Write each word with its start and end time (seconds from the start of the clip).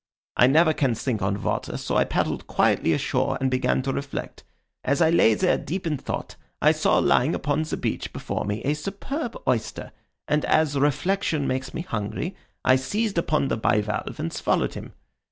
I 0.35 0.47
never 0.47 0.73
can 0.73 0.95
think 0.95 1.21
on 1.21 1.39
water, 1.43 1.77
so 1.77 1.95
I 1.95 2.05
paddled 2.05 2.47
quietly 2.47 2.91
ashore 2.93 3.37
and 3.39 3.51
began 3.51 3.83
to 3.83 3.93
reflect. 3.93 4.43
As 4.83 4.99
I 4.99 5.11
lay 5.11 5.35
there 5.35 5.59
deep 5.59 5.85
in 5.85 5.95
thought, 5.95 6.37
I 6.59 6.71
saw 6.71 6.97
lying 6.97 7.35
upon 7.35 7.61
the 7.61 7.77
beach 7.77 8.11
before 8.11 8.43
me 8.43 8.61
a 8.63 8.73
superb 8.73 9.37
oyster, 9.47 9.91
and 10.27 10.43
as 10.45 10.75
reflection 10.75 11.47
makes 11.47 11.71
me 11.75 11.81
hungry 11.81 12.35
I 12.65 12.77
seized 12.77 13.19
upon 13.19 13.49
the 13.49 13.57
bivalve 13.57 14.19
and 14.19 14.33
swallowed 14.33 14.73
him. 14.73 14.93